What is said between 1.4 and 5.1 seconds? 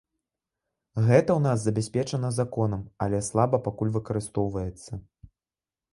нас забяспечана законам, але слаба пакуль выкарыстоўваецца.